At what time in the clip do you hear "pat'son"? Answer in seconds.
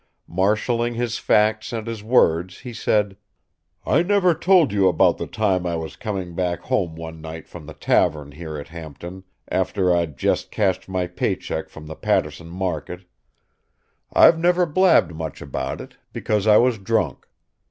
11.95-12.49